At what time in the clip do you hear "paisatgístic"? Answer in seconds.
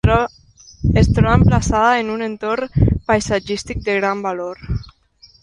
3.11-3.87